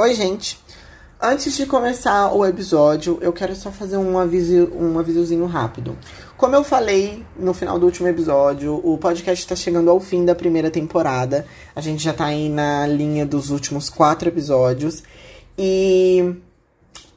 [0.00, 0.56] Oi, gente.
[1.20, 5.98] Antes de começar o episódio, eu quero só fazer um aviso, um avisozinho rápido.
[6.36, 10.36] Como eu falei no final do último episódio, o podcast está chegando ao fim da
[10.36, 11.44] primeira temporada.
[11.74, 15.02] A gente já tá aí na linha dos últimos quatro episódios.
[15.58, 16.32] E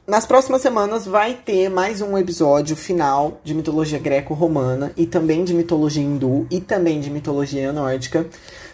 [0.04, 5.54] nas próximas semanas vai ter mais um episódio final de mitologia greco-romana e também de
[5.54, 8.26] mitologia hindu e também de mitologia nórdica.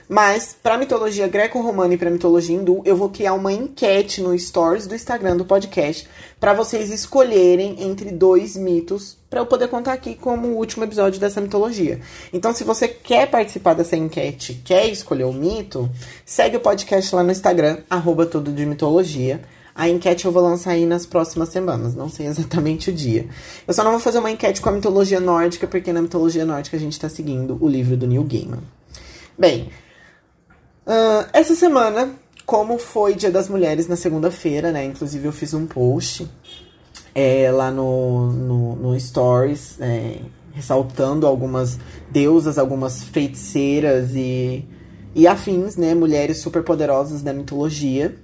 [0.09, 4.87] Mas para mitologia greco-romana e para mitologia hindu, eu vou criar uma enquete no stories
[4.87, 6.09] do Instagram do podcast
[6.41, 11.21] para vocês escolherem entre dois mitos para eu poder contar aqui como o último episódio
[11.21, 12.01] dessa mitologia.
[12.33, 15.91] Então, se você quer participar dessa enquete, quer escolher o mito,
[16.25, 19.43] segue o podcast lá no Instagram, arroba tudo de mitologia.
[19.75, 23.29] A enquete eu vou lançar aí nas próximas semanas, não sei exatamente o dia.
[23.67, 26.79] Eu só não vou fazer uma enquete com a mitologia nórdica, porque na mitologia nórdica
[26.79, 28.63] a gente está seguindo o livro do Neil Gaiman.
[29.39, 29.71] Bem,
[30.89, 32.15] Uh, essa semana,
[32.47, 34.87] como foi Dia das Mulheres na segunda-feira, né?
[34.87, 36.27] Inclusive eu fiz um post
[37.15, 40.17] é, lá no, no, no Stories, é,
[40.55, 41.79] ressaltando algumas
[42.11, 44.65] deusas, algumas feiticeiras e,
[45.15, 45.95] e afins, né?
[45.95, 48.17] Mulheres super poderosas da mitologia.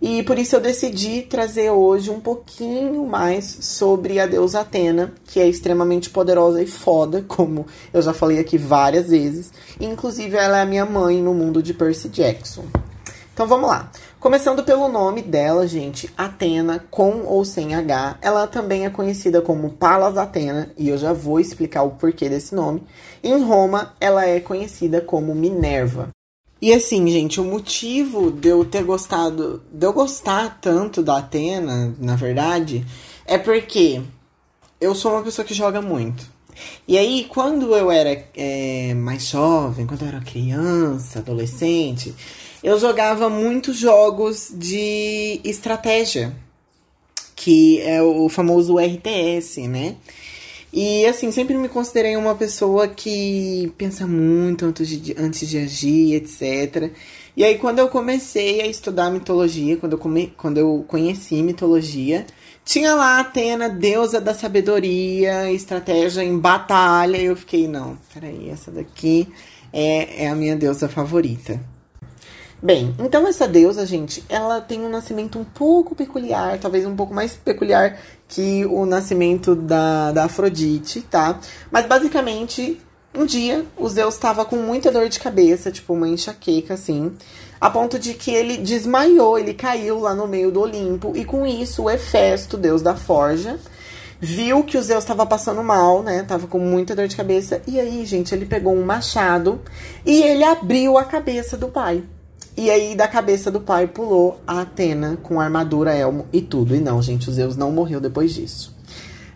[0.00, 5.40] E por isso eu decidi trazer hoje um pouquinho mais sobre a deusa Atena, que
[5.40, 9.52] é extremamente poderosa e foda, como eu já falei aqui várias vezes.
[9.80, 12.64] Inclusive, ela é a minha mãe no mundo de Percy Jackson.
[13.32, 13.90] Então vamos lá.
[14.18, 18.16] Começando pelo nome dela, gente, Atena, com ou sem H.
[18.22, 22.54] Ela também é conhecida como Palas Atena, e eu já vou explicar o porquê desse
[22.54, 22.82] nome.
[23.22, 26.15] Em Roma, ela é conhecida como Minerva.
[26.60, 31.94] E assim, gente, o motivo de eu ter gostado, de eu gostar tanto da Atena,
[32.00, 32.86] na verdade,
[33.26, 34.00] é porque
[34.80, 36.24] eu sou uma pessoa que joga muito.
[36.88, 42.14] E aí, quando eu era é, mais jovem, quando eu era criança, adolescente,
[42.62, 46.34] eu jogava muitos jogos de estratégia,
[47.34, 49.96] que é o famoso RTS, né?
[50.78, 56.16] E assim, sempre me considerei uma pessoa que pensa muito antes de, antes de agir,
[56.16, 56.92] etc.
[57.34, 62.26] E aí, quando eu comecei a estudar mitologia, quando eu, come, quando eu conheci mitologia,
[62.62, 68.70] tinha lá Atena, deusa da sabedoria, estratégia em batalha, e eu fiquei, não, peraí, essa
[68.70, 69.26] daqui
[69.72, 71.58] é, é a minha deusa favorita.
[72.62, 77.12] Bem, então essa deusa, gente, ela tem um nascimento um pouco peculiar, talvez um pouco
[77.12, 81.38] mais peculiar que o nascimento da, da Afrodite, tá?
[81.70, 82.80] Mas basicamente,
[83.14, 87.12] um dia o Zeus estava com muita dor de cabeça, tipo uma enxaqueca assim,
[87.60, 91.46] a ponto de que ele desmaiou, ele caiu lá no meio do Olimpo, e com
[91.46, 93.58] isso o Hefesto, deus da forja,
[94.18, 96.22] viu que o Zeus estava passando mal, né?
[96.22, 97.60] Tava com muita dor de cabeça.
[97.66, 99.60] E aí, gente, ele pegou um machado
[100.06, 102.02] e ele abriu a cabeça do pai.
[102.56, 106.74] E aí, da cabeça do pai, pulou a Atena com armadura, elmo e tudo.
[106.74, 108.74] E não, gente, o Zeus não morreu depois disso.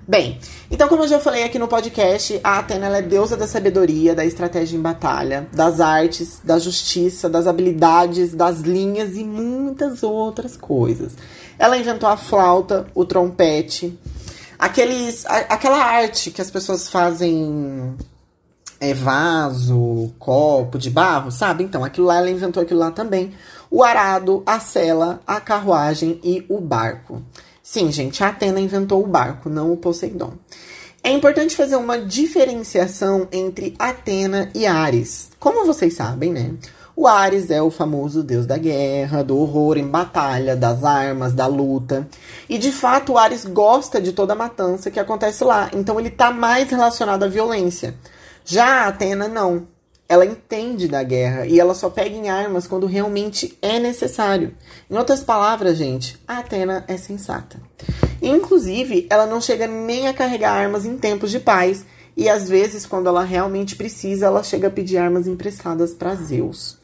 [0.08, 4.12] Bem, então como eu já falei aqui no podcast, a Atena é deusa da sabedoria,
[4.14, 10.56] da estratégia em batalha, das artes, da justiça, das habilidades, das linhas e muitas outras
[10.56, 11.12] coisas.
[11.56, 13.96] Ela inventou a flauta, o trompete,
[14.58, 17.94] aqueles, a, aquela arte que as pessoas fazem
[18.80, 21.62] é, vaso, copo de barro, sabe?
[21.62, 23.32] Então, aquilo lá, ela inventou aquilo lá também.
[23.70, 27.22] O arado, a sela, a carruagem e o barco.
[27.62, 30.32] Sim, gente, a Atena inventou o barco, não o Poseidon.
[31.04, 35.30] É importante fazer uma diferenciação entre Atena e Ares.
[35.38, 36.54] Como vocês sabem, né?
[36.96, 41.46] O Ares é o famoso deus da guerra, do horror em batalha, das armas, da
[41.46, 42.06] luta.
[42.48, 45.70] E de fato, o Ares gosta de toda a matança que acontece lá.
[45.72, 47.94] Então ele está mais relacionado à violência.
[48.50, 49.68] Já a Atena não.
[50.08, 54.56] Ela entende da guerra e ela só pega em armas quando realmente é necessário.
[54.90, 57.62] Em outras palavras, gente, a Atena é sensata.
[58.20, 62.84] Inclusive, ela não chega nem a carregar armas em tempos de paz e às vezes,
[62.84, 66.76] quando ela realmente precisa, ela chega a pedir armas emprestadas para Zeus.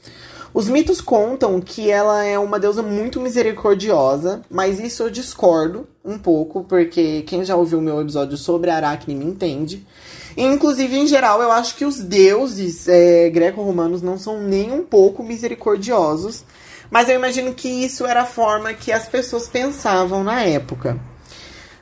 [0.57, 6.17] Os mitos contam que ela é uma deusa muito misericordiosa, mas isso eu discordo um
[6.17, 9.87] pouco, porque quem já ouviu o meu episódio sobre Aracne me entende.
[10.35, 15.23] Inclusive, em geral, eu acho que os deuses é, greco-romanos não são nem um pouco
[15.23, 16.43] misericordiosos,
[16.91, 20.99] mas eu imagino que isso era a forma que as pessoas pensavam na época.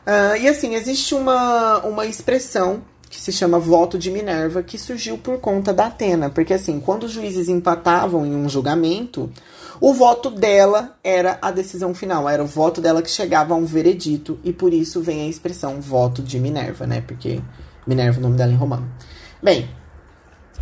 [0.05, 2.82] Uh, e assim, existe uma, uma expressão
[3.14, 7.05] que se chama voto de Minerva, que surgiu por conta da Atena, porque assim, quando
[7.05, 9.31] os juízes empatavam em um julgamento,
[9.81, 13.64] o voto dela era a decisão final, era o voto dela que chegava a um
[13.64, 17.05] veredito, e por isso vem a expressão voto de Minerva, né?
[17.06, 17.40] Porque
[17.87, 18.90] Minerva, o nome dela em romano.
[19.40, 19.69] Bem,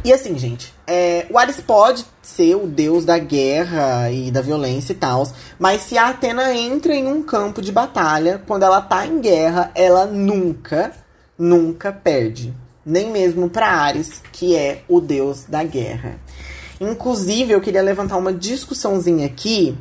[0.05, 4.93] E assim, gente, é, o Ares pode ser o deus da guerra e da violência
[4.93, 5.27] e tal,
[5.59, 9.71] mas se a Atena entra em um campo de batalha, quando ela tá em guerra,
[9.75, 10.93] ela nunca,
[11.39, 12.55] nunca perde.
[12.85, 16.19] Nem mesmo para Ares, que é o deus da guerra.
[16.81, 19.77] Inclusive, eu queria levantar uma discussãozinha aqui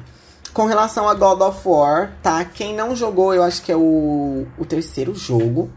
[0.54, 2.44] com relação a God of War, tá?
[2.46, 5.72] Quem não jogou, eu acho que é o, o terceiro jogo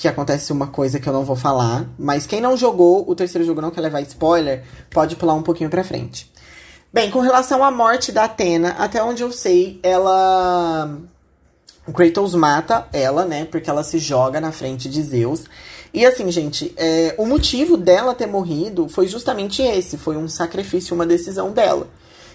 [0.00, 3.46] que acontece uma coisa que eu não vou falar, mas quem não jogou o terceiro
[3.46, 6.32] jogo não quer levar spoiler, pode pular um pouquinho pra frente.
[6.90, 10.98] Bem, com relação à morte da Atena, até onde eu sei, ela.
[11.86, 13.44] O Kratos mata ela, né?
[13.44, 15.44] Porque ela se joga na frente de Zeus.
[15.92, 20.94] E assim, gente, é, o motivo dela ter morrido foi justamente esse: foi um sacrifício,
[20.94, 21.88] uma decisão dela.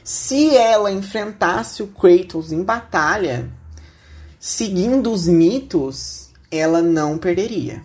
[0.03, 3.49] Se ela enfrentasse o Kratos em batalha,
[4.39, 7.81] seguindo os mitos, ela não perderia,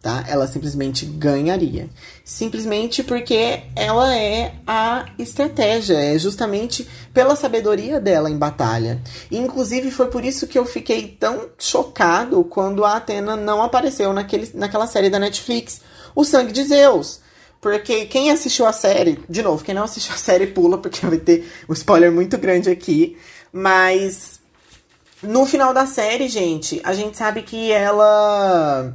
[0.00, 0.24] tá?
[0.26, 1.88] Ela simplesmente ganharia.
[2.32, 9.02] Simplesmente porque ela é a estratégia, é justamente pela sabedoria dela em batalha.
[9.30, 14.14] E, inclusive foi por isso que eu fiquei tão chocado quando a Atena não apareceu
[14.14, 15.82] naquele, naquela série da Netflix,
[16.14, 17.20] O Sangue de Zeus.
[17.60, 21.18] Porque quem assistiu a série, de novo, quem não assistiu a série pula, porque vai
[21.18, 23.14] ter um spoiler muito grande aqui.
[23.52, 24.40] Mas
[25.22, 28.90] no final da série, gente, a gente sabe que ela.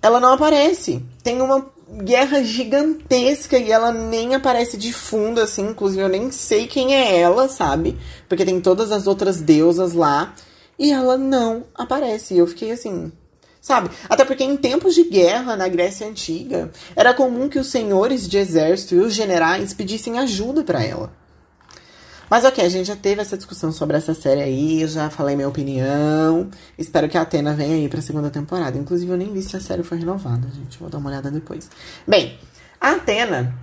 [0.00, 1.04] Ela não aparece.
[1.22, 5.68] Tem uma guerra gigantesca e ela nem aparece de fundo, assim.
[5.68, 7.96] Inclusive, eu nem sei quem é ela, sabe?
[8.28, 10.34] Porque tem todas as outras deusas lá.
[10.78, 12.34] E ela não aparece.
[12.34, 13.10] E eu fiquei assim.
[13.60, 13.90] Sabe?
[14.08, 18.38] Até porque em tempos de guerra na Grécia Antiga, era comum que os senhores de
[18.38, 21.12] exército e os generais pedissem ajuda para ela.
[22.30, 25.48] Mas ok, a gente já teve essa discussão sobre essa série aí, já falei minha
[25.48, 26.48] opinião.
[26.76, 28.76] Espero que a Atena venha aí pra segunda temporada.
[28.76, 30.78] Inclusive, eu nem vi se a série foi renovada, gente.
[30.78, 31.70] Vou dar uma olhada depois.
[32.06, 32.38] Bem,
[32.80, 33.54] a Atena,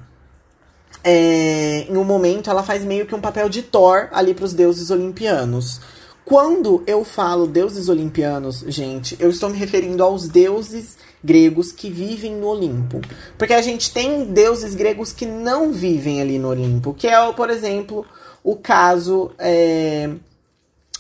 [1.04, 4.90] é, em um momento, ela faz meio que um papel de Thor ali pros deuses
[4.90, 5.80] olimpianos.
[6.26, 12.36] Quando eu falo deuses olimpianos, gente, eu estou me referindo aos deuses gregos que vivem
[12.36, 13.00] no Olimpo.
[13.38, 17.52] Porque a gente tem deuses gregos que não vivem ali no Olimpo, que é, por
[17.52, 18.04] exemplo,
[18.46, 20.08] o caso é,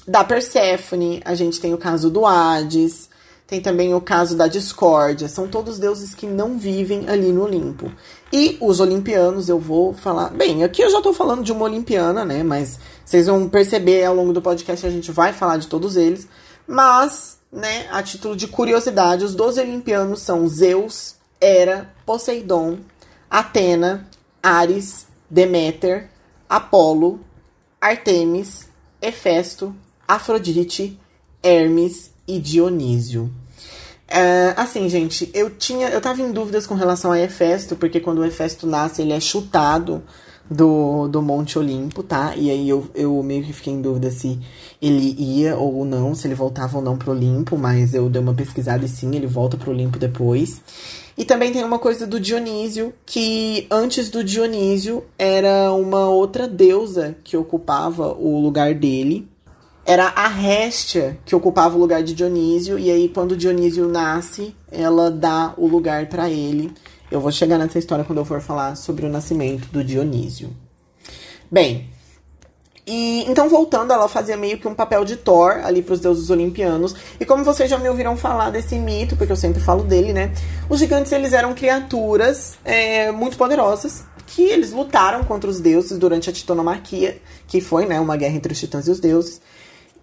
[0.08, 3.08] da Perséfone, a gente tem o caso do Hades,
[3.46, 5.30] tem também o caso da discórdia.
[5.30, 7.92] São todos deuses que não vivem ali no Olimpo.
[8.34, 10.32] E os olimpianos, eu vou falar.
[10.32, 12.42] Bem, aqui eu já tô falando de uma olimpiana, né?
[12.42, 16.28] Mas vocês vão perceber ao longo do podcast a gente vai falar de todos eles.
[16.68, 22.80] Mas, né, a título de curiosidade, os 12 olimpianos são Zeus, Hera, Poseidon,
[23.30, 24.08] Atena,
[24.42, 26.10] Ares, Deméter,
[26.50, 27.20] Apolo,
[27.86, 28.68] Artemis,
[29.00, 29.76] Hefesto,
[30.08, 31.00] Afrodite,
[31.44, 33.32] Hermes e Dionísio.
[34.08, 35.90] É, assim, gente, eu tinha.
[35.90, 39.20] Eu tava em dúvidas com relação a Hefesto, porque quando o Hefesto nasce, ele é
[39.20, 40.04] chutado
[40.50, 42.36] do, do Monte Olimpo, tá?
[42.36, 44.40] E aí eu, eu meio que fiquei em dúvida se
[44.82, 48.34] ele ia ou não, se ele voltava ou não pro Olimpo, mas eu dei uma
[48.34, 50.62] pesquisada e sim, ele volta pro Olimpo depois.
[51.18, 57.16] E também tem uma coisa do Dionísio, que antes do Dionísio era uma outra deusa
[57.24, 59.28] que ocupava o lugar dele.
[59.86, 65.10] Era a Réstia que ocupava o lugar de Dionísio, e aí quando Dionísio nasce, ela
[65.10, 66.74] dá o lugar para ele.
[67.16, 70.50] Eu vou chegar nessa história quando eu for falar sobre o nascimento do Dionísio.
[71.50, 71.90] Bem,
[72.86, 76.30] e então voltando, ela fazia meio que um papel de Thor ali para os deuses
[76.30, 76.94] olimpianos.
[77.18, 80.34] E como vocês já me ouviram falar desse mito, porque eu sempre falo dele, né?
[80.70, 86.30] Os gigantes eles eram criaturas é, muito poderosas que eles lutaram contra os deuses durante
[86.30, 89.40] a titanomaquia, que foi, né, uma guerra entre os titãs e os deuses.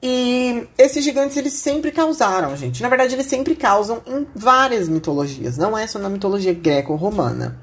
[0.02, 2.82] E esses gigantes eles sempre causaram, gente.
[2.82, 7.56] Na verdade, eles sempre causam em várias mitologias, não é só na mitologia greco-romana.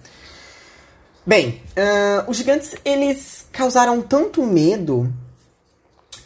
[1.26, 5.14] Bem, uh, os gigantes eles causaram tanto medo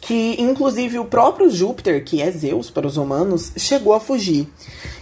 [0.06, 4.46] que, inclusive, o próprio Júpiter, que é Zeus para os humanos, chegou a fugir.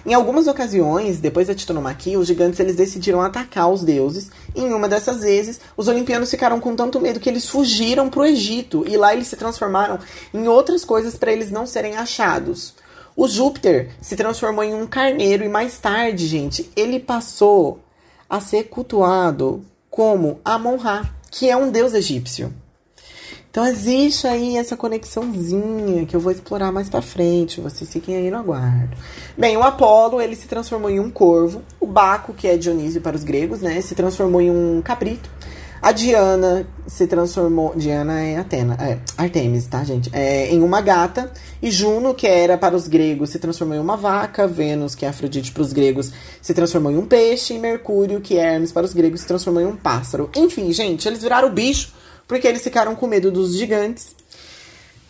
[0.06, 4.30] Em algumas ocasiões, depois da titanomaquia, os gigantes eles decidiram atacar os deuses.
[4.54, 8.24] Em uma dessas vezes, os olimpianos ficaram com tanto medo que eles fugiram para o
[8.24, 9.98] Egito e lá eles se transformaram
[10.32, 12.72] em outras coisas para eles não serem achados.
[13.16, 17.80] O Júpiter se transformou em um carneiro e mais tarde, gente, ele passou
[18.30, 22.61] a ser cultuado como Amon-Ra, que é um deus egípcio.
[23.52, 27.60] Então existe aí essa conexãozinha que eu vou explorar mais para frente.
[27.60, 28.96] Vocês fiquem aí no aguardo.
[29.36, 31.60] Bem, o Apolo ele se transformou em um corvo.
[31.78, 35.28] O Baco, que é Dionísio para os gregos, né, se transformou em um cabrito.
[35.82, 37.74] A Diana se transformou.
[37.76, 38.74] Diana é Atena.
[38.80, 40.08] É, Artemis, tá, gente?
[40.14, 41.30] É, em uma gata.
[41.60, 44.48] E Juno, que era para os gregos, se transformou em uma vaca.
[44.48, 47.52] Vênus, que é Afrodite para os gregos, se transformou em um peixe.
[47.52, 50.30] E Mercúrio, que é Hermes para os gregos, se transformou em um pássaro.
[50.34, 52.00] Enfim, gente, eles viraram bicho
[52.32, 54.16] porque eles ficaram com medo dos gigantes.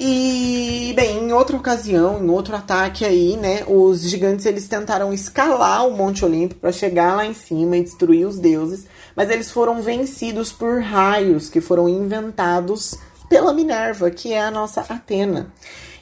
[0.00, 5.86] E, bem, em outra ocasião, em outro ataque aí, né, os gigantes eles tentaram escalar
[5.86, 9.80] o Monte Olimpo para chegar lá em cima e destruir os deuses, mas eles foram
[9.80, 12.96] vencidos por raios que foram inventados
[13.28, 15.52] pela Minerva, que é a nossa Atena.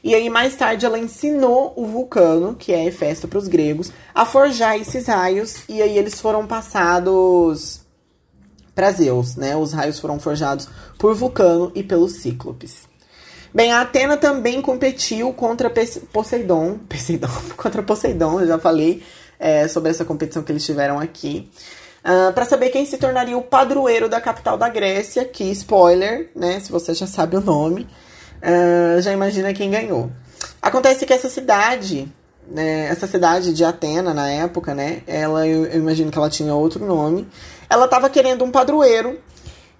[0.03, 4.25] E aí, mais tarde, ela ensinou o Vulcano, que é Hefesto para os gregos, a
[4.25, 7.80] forjar esses raios, e aí eles foram passados
[8.75, 9.57] para Zeus, né?
[9.57, 12.89] Os raios foram forjados por Vulcano e pelos Cíclopes.
[13.53, 15.71] Bem, a Atena também competiu contra
[16.13, 19.03] Poseidon, Poseidon contra Poseidon, eu já falei
[19.41, 21.51] é, sobre essa competição que eles tiveram aqui.
[22.03, 26.31] Uh, ah, para saber quem se tornaria o padroeiro da capital da Grécia, que spoiler,
[26.35, 26.59] né?
[26.61, 27.87] Se você já sabe o nome,
[28.43, 30.11] uh, já imagina quem ganhou.
[30.63, 32.11] Acontece que essa cidade,
[32.51, 35.03] né, essa cidade de Atena na época, né?
[35.07, 37.27] Ela, eu, eu imagino que ela tinha outro nome.
[37.69, 39.19] Ela estava querendo um padroeiro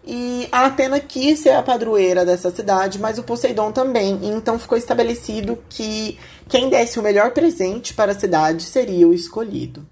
[0.07, 4.19] e a Atena quis ser a padroeira dessa cidade, mas o Poseidon também.
[4.23, 9.87] Então ficou estabelecido que quem desse o melhor presente para a cidade seria o escolhido.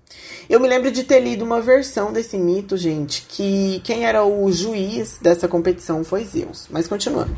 [0.49, 4.51] Eu me lembro de ter lido uma versão desse mito, gente, que quem era o
[4.51, 6.67] juiz dessa competição foi Zeus.
[6.71, 7.37] Mas continuando.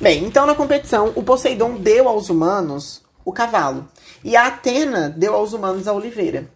[0.00, 3.86] Bem, então na competição, o Poseidon deu aos humanos o cavalo.
[4.26, 6.48] E a Atena deu aos humanos a oliveira.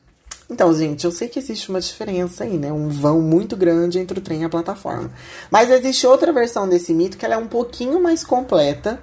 [0.51, 2.73] Então, gente, eu sei que existe uma diferença aí, né?
[2.73, 5.09] Um vão muito grande entre o trem e a plataforma.
[5.49, 8.99] Mas existe outra versão desse mito que ela é um pouquinho mais completa.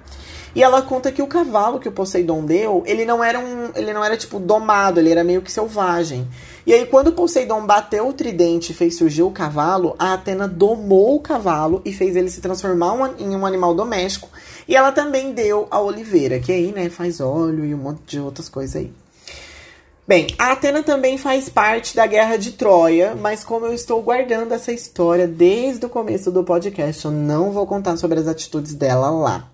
[0.54, 3.94] E ela conta que o cavalo que o Poseidon deu, ele não era um, ele
[3.94, 6.28] não era tipo domado, ele era meio que selvagem.
[6.66, 10.46] E aí quando o Poseidon bateu o tridente e fez surgir o cavalo, a Atena
[10.46, 14.28] domou o cavalo e fez ele se transformar em um animal doméstico.
[14.68, 18.20] E ela também deu a oliveira, que aí, né, faz óleo e um monte de
[18.20, 18.92] outras coisas aí.
[20.06, 24.52] Bem, a Atena também faz parte da Guerra de Troia, mas como eu estou guardando
[24.52, 29.10] essa história desde o começo do podcast, eu não vou contar sobre as atitudes dela
[29.10, 29.50] lá.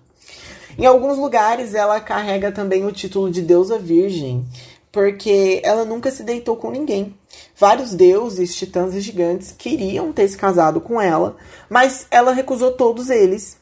[0.77, 4.45] Em alguns lugares, ela carrega também o título de deusa virgem,
[4.91, 7.13] porque ela nunca se deitou com ninguém.
[7.57, 11.35] Vários deuses, titãs e gigantes queriam ter se casado com ela,
[11.69, 13.57] mas ela recusou todos eles.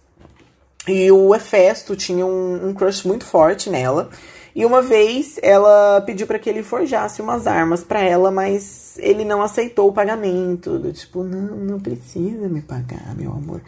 [0.88, 4.10] E o Hefesto tinha um, um crush muito forte nela.
[4.56, 9.26] E uma vez ela pediu para que ele forjasse umas armas para ela, mas ele
[9.26, 10.78] não aceitou o pagamento.
[10.78, 13.62] Do tipo, não, não precisa me pagar, meu amor.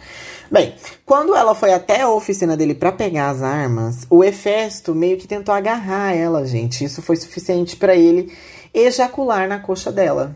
[0.51, 5.17] Bem, quando ela foi até a oficina dele para pegar as armas, o Hefesto meio
[5.17, 6.83] que tentou agarrar ela, gente.
[6.83, 8.31] Isso foi suficiente para ele
[8.71, 10.35] ejacular na coxa dela.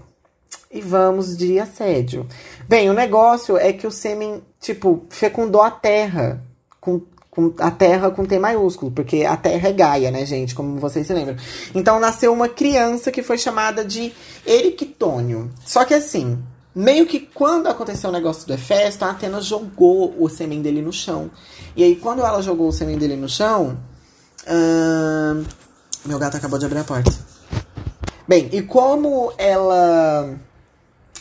[0.71, 2.25] E vamos de assédio.
[2.67, 6.43] Bem, o negócio é que o sêmen, tipo, fecundou a terra
[6.79, 10.55] com com a Terra com T maiúsculo, porque a Terra é Gaia, né, gente?
[10.55, 11.37] Como vocês se lembram.
[11.75, 14.11] Então nasceu uma criança que foi chamada de
[14.45, 15.49] Erictônio.
[15.63, 16.41] Só que assim,
[16.73, 20.91] meio que quando aconteceu o negócio do Hefesto, a Atena jogou o sêmen dele no
[20.91, 21.29] chão.
[21.75, 23.77] E aí, quando ela jogou o sêmen dele no chão.
[26.05, 27.11] Meu gato acabou de abrir a porta.
[28.27, 30.35] Bem, e como ela.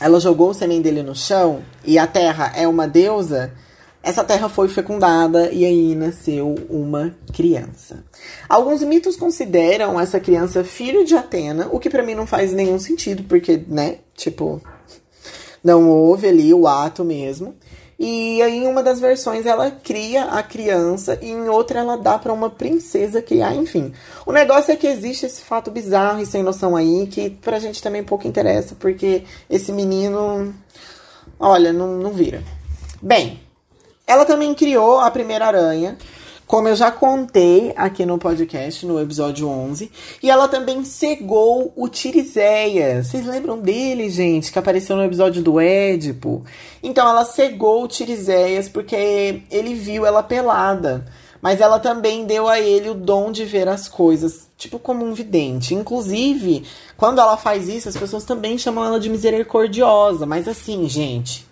[0.01, 3.53] Ela jogou o sêmen dele no chão e a Terra é uma deusa,
[4.09, 8.03] essa terra foi fecundada e aí nasceu uma criança.
[8.49, 12.79] Alguns mitos consideram essa criança filho de Atena, o que para mim não faz nenhum
[12.79, 14.63] sentido, porque, né, tipo,
[15.63, 17.55] não houve ali o ato mesmo.
[17.99, 22.17] E aí, em uma das versões, ela cria a criança e em outra, ela dá
[22.17, 23.93] para uma princesa criar, enfim.
[24.25, 27.83] O negócio é que existe esse fato bizarro e sem noção aí, que pra gente
[27.83, 30.55] também pouco interessa, porque esse menino,
[31.39, 32.43] olha, não, não vira.
[33.03, 33.41] Bem,
[34.09, 35.99] ela também criou a primeira aranha,
[36.47, 39.93] como eu já contei aqui no podcast, no episódio 11.
[40.23, 43.09] E ela também cegou o Tiriséias.
[43.09, 46.43] Vocês lembram dele, gente, que apareceu no episódio do Édipo?
[46.83, 51.05] Então ela cegou o Tiriséias porque ele viu ela pelada.
[51.43, 55.13] Mas ela também deu a ele o dom de ver as coisas, tipo como um
[55.13, 55.75] vidente.
[55.75, 56.65] Inclusive,
[56.97, 60.25] quando ela faz isso, as pessoas também chamam ela de misericordiosa.
[60.25, 61.47] Mas assim, gente,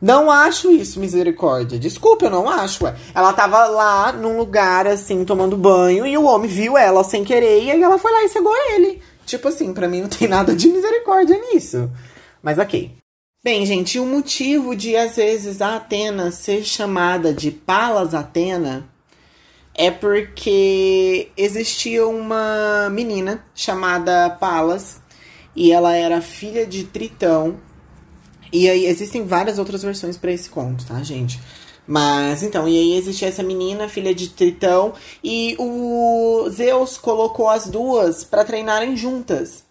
[0.00, 1.78] não acho isso misericórdia.
[1.78, 2.84] Desculpa, eu não acho.
[2.84, 2.94] Ué.
[3.14, 7.62] Ela tava lá num lugar, assim, tomando banho, e o homem viu ela sem querer,
[7.62, 9.00] e aí ela foi lá e cegou ele.
[9.24, 11.90] Tipo assim, para mim não tem nada de misericórdia nisso.
[12.42, 12.96] Mas ok.
[13.42, 18.88] Bem, gente, o motivo de às vezes a Atena ser chamada de Palas Atena
[19.72, 25.00] é porque existia uma menina chamada Palas
[25.54, 27.56] e ela era filha de Tritão
[28.52, 31.40] E aí existem várias outras versões para esse conto, tá, gente?
[31.86, 37.68] Mas então, e aí existe essa menina, filha de Tritão, e o Zeus colocou as
[37.68, 39.64] duas para treinarem juntas.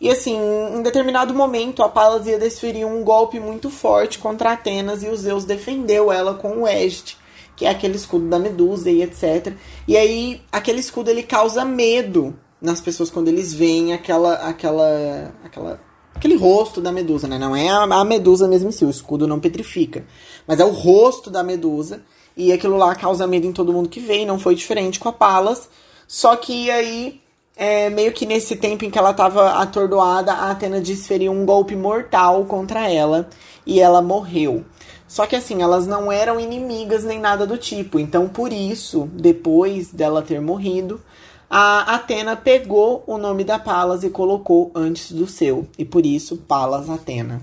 [0.00, 0.38] E assim,
[0.74, 5.16] em determinado momento, a Palas ia desferir um golpe muito forte contra Atenas e o
[5.16, 7.16] Zeus defendeu ela com o Este,
[7.56, 9.54] que é aquele escudo da Medusa e etc.
[9.88, 15.80] E aí, aquele escudo ele causa medo nas pessoas quando eles veem aquela aquela aquela
[16.16, 17.38] aquele rosto da medusa, né?
[17.38, 20.04] Não é a, medusa mesmo em si, o escudo não petrifica.
[20.46, 22.00] Mas é o rosto da medusa.
[22.36, 24.26] E aquilo lá causa medo em todo mundo que vem.
[24.26, 25.68] Não foi diferente com a Palas.
[26.08, 27.20] Só que aí,
[27.56, 31.76] é, meio que nesse tempo em que ela estava atordoada, a Atena desferiu um golpe
[31.76, 33.28] mortal contra ela.
[33.64, 34.64] E ela morreu.
[35.06, 37.98] Só que assim, elas não eram inimigas nem nada do tipo.
[37.98, 41.00] Então, por isso, depois dela ter morrido,
[41.48, 45.66] a Atena pegou o nome da Palas e colocou antes do seu.
[45.78, 47.40] E por isso, Palas Atena.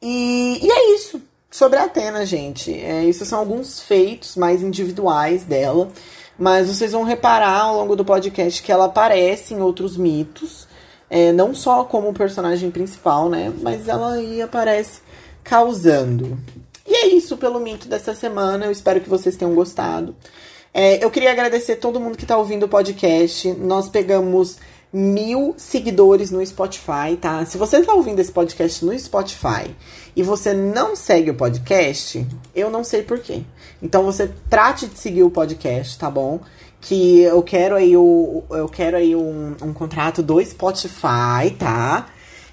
[0.00, 2.72] E, e, é isso sobre a Atena, gente.
[2.72, 5.88] É, isso são alguns feitos mais individuais dela.
[6.38, 10.68] Mas vocês vão reparar ao longo do podcast que ela aparece em outros mitos.
[11.10, 13.52] É, não só como personagem principal, né?
[13.60, 15.00] Mas ela aí aparece
[15.42, 16.38] causando.
[16.86, 18.66] E é isso pelo mito dessa semana.
[18.66, 20.14] Eu espero que vocês tenham gostado.
[20.80, 23.52] É, eu queria agradecer todo mundo que está ouvindo o podcast.
[23.54, 24.58] Nós pegamos
[24.92, 27.44] mil seguidores no Spotify, tá?
[27.44, 29.74] Se você está ouvindo esse podcast no Spotify
[30.14, 33.42] e você não segue o podcast, eu não sei porquê.
[33.82, 36.38] Então você trate de seguir o podcast, tá bom?
[36.80, 42.06] Que eu quero aí o, eu quero aí um, um contrato do Spotify, tá?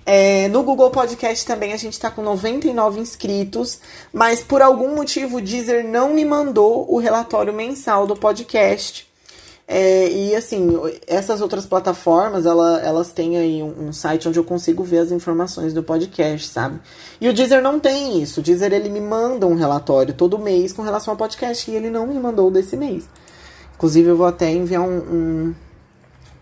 [0.06, 3.80] É, no Google Podcast também a gente está com 99 inscritos,
[4.14, 9.08] mas por algum motivo o Deezer não me mandou o relatório mensal do podcast.
[9.68, 14.44] É, e assim, essas outras plataformas, ela, elas têm aí um, um, site onde eu
[14.44, 16.80] consigo ver as informações do podcast, sabe?
[17.20, 18.42] E o Deezer não tem isso.
[18.42, 21.90] O Deezer ele me manda um relatório todo mês com relação ao podcast e ele
[21.90, 23.10] não me mandou desse mês.
[23.76, 25.56] Inclusive, eu vou até enviar um, um,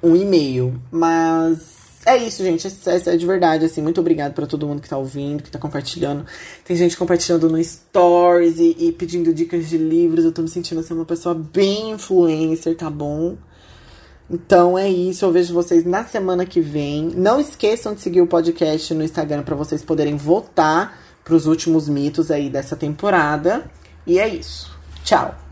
[0.03, 0.79] um e-mail.
[0.91, 2.67] Mas é isso, gente.
[2.67, 3.81] É, é, de verdade, assim.
[3.81, 6.25] Muito obrigado para todo mundo que tá ouvindo, que tá compartilhando.
[6.65, 10.25] Tem gente compartilhando no Stories e, e, pedindo dicas de livros.
[10.25, 13.37] Eu tô me sentindo assim, uma pessoa bem influencer, tá bom?
[14.29, 15.25] Então é isso.
[15.25, 17.09] Eu vejo vocês na semana que vem.
[17.15, 22.29] Não esqueçam de seguir o podcast no Instagram para vocês poderem votar pros últimos mitos
[22.31, 23.63] aí dessa temporada.
[24.05, 24.71] E é isso.
[25.03, 25.42] Tchau!